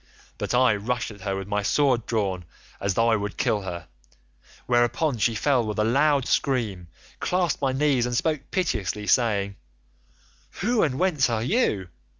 [0.39, 2.43] "But I rushed at her with my sword drawn
[2.79, 3.87] as though I would kill her,
[4.67, 6.87] whereon she fell with a loud scream,
[7.19, 9.57] clasped my knees, and spoke piteously, saying,
[10.61, 11.89] 'Who and whence are you?